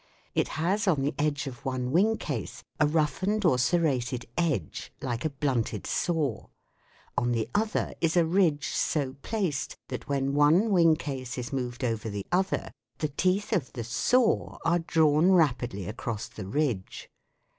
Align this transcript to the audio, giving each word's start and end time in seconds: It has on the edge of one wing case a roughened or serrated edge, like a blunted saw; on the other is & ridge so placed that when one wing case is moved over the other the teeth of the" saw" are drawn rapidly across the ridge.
It 0.33 0.47
has 0.57 0.87
on 0.87 1.03
the 1.03 1.13
edge 1.19 1.45
of 1.45 1.63
one 1.63 1.91
wing 1.91 2.17
case 2.17 2.63
a 2.79 2.87
roughened 2.87 3.45
or 3.45 3.59
serrated 3.59 4.25
edge, 4.35 4.91
like 4.99 5.23
a 5.25 5.29
blunted 5.29 5.85
saw; 5.85 6.47
on 7.15 7.33
the 7.33 7.47
other 7.53 7.93
is 8.01 8.15
& 8.15 8.15
ridge 8.15 8.69
so 8.69 9.13
placed 9.21 9.77
that 9.89 10.09
when 10.09 10.33
one 10.33 10.71
wing 10.71 10.95
case 10.95 11.37
is 11.37 11.53
moved 11.53 11.83
over 11.83 12.09
the 12.09 12.25
other 12.31 12.71
the 12.97 13.09
teeth 13.09 13.53
of 13.53 13.73
the" 13.73 13.83
saw" 14.03 14.57
are 14.65 14.79
drawn 14.79 15.33
rapidly 15.33 15.85
across 15.85 16.27
the 16.27 16.47
ridge. 16.47 17.07